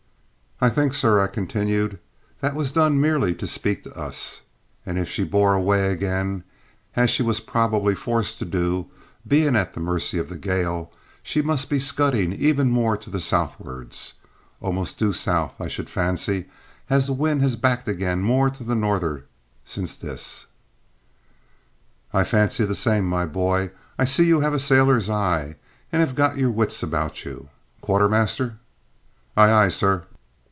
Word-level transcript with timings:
"I 0.63 0.69
think, 0.69 0.93
sir," 0.93 1.19
I 1.19 1.25
continued, 1.25 1.97
"that 2.39 2.53
was 2.53 2.71
done 2.71 3.01
merely 3.01 3.33
to 3.33 3.47
speak 3.47 3.87
us; 3.95 4.41
and 4.85 4.99
if 4.99 5.09
she 5.09 5.23
bore 5.23 5.55
away 5.55 5.91
again, 5.91 6.43
as 6.95 7.09
she 7.09 7.23
was 7.23 7.39
probably 7.39 7.95
forced 7.95 8.37
to 8.37 8.45
do, 8.45 8.85
being 9.27 9.55
at 9.55 9.73
the 9.73 9.79
mercy 9.79 10.19
of 10.19 10.29
the 10.29 10.37
gale, 10.37 10.91
she 11.23 11.41
must 11.41 11.67
be 11.67 11.79
scudding 11.79 12.31
even 12.31 12.69
more 12.69 12.95
to 12.95 13.09
the 13.09 13.19
southwards, 13.19 14.13
almost 14.61 14.99
due 14.99 15.13
south, 15.13 15.59
I 15.59 15.67
should 15.67 15.89
fancy, 15.89 16.45
as 16.91 17.07
the 17.07 17.13
wind 17.13 17.41
has 17.41 17.55
backed 17.55 17.87
again 17.87 18.21
more 18.21 18.51
to 18.51 18.63
the 18.63 18.75
nor'ard 18.75 19.23
since 19.65 19.95
this." 19.95 20.45
"I 22.13 22.23
fancy 22.23 22.65
the 22.65 22.75
same, 22.75 23.05
my 23.07 23.25
boy. 23.25 23.71
I 23.97 24.05
see 24.05 24.27
you 24.27 24.41
have 24.41 24.53
a 24.53 24.59
sailor's 24.59 25.09
eye 25.09 25.55
and 25.91 26.01
have 26.01 26.13
got 26.13 26.37
your 26.37 26.51
wits 26.51 26.83
about 26.83 27.25
you. 27.25 27.49
Quartermaster?" 27.81 28.59
"Aye, 29.35 29.51
aye, 29.51 29.67
sir?" 29.69 30.03